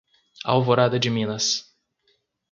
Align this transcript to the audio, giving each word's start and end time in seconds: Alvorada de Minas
Alvorada 0.47 0.97
de 0.99 1.11
Minas 1.11 1.69